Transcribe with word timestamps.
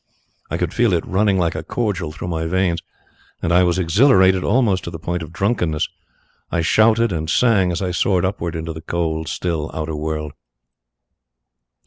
I 0.49 0.57
could 0.57 0.73
feel 0.73 0.93
it 0.93 1.05
running 1.05 1.37
like 1.37 1.53
a 1.53 1.61
cordial 1.61 2.11
through 2.11 2.29
my 2.29 2.47
veins, 2.47 2.81
and 3.39 3.51
I 3.53 3.61
was 3.63 3.77
exhilarated 3.77 4.43
almost 4.43 4.83
to 4.85 4.89
the 4.89 4.97
point 4.97 5.21
of 5.21 5.31
drunkenness. 5.31 5.87
I 6.49 6.61
shouted 6.61 7.11
and 7.11 7.29
sang 7.29 7.71
as 7.71 7.83
I 7.83 7.91
soared 7.91 8.25
upwards 8.25 8.57
into 8.57 8.73
the 8.73 8.81
cold, 8.81 9.27
still 9.27 9.69
outer 9.75 9.95
world. 9.95 10.33